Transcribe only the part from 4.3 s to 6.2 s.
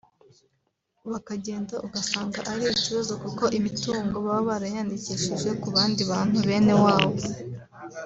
barayandikishije ku bandi